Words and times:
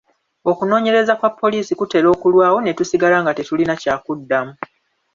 Okunoonyereza 0.51 1.13
kwa 1.19 1.29
poliisi 1.39 1.73
kutera 1.79 2.07
okulwawo 2.15 2.57
ne 2.61 2.71
tusigala 2.77 3.17
nga 3.21 3.35
tetulina 3.37 3.73
kyakuddamu. 3.81 4.53